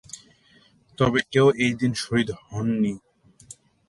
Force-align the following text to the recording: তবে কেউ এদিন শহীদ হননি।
তবে 0.97 1.19
কেউ 1.31 1.47
এদিন 1.65 1.91
শহীদ 1.93 2.29
হননি। 2.43 2.93